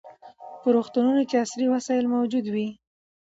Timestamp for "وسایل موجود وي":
1.71-2.67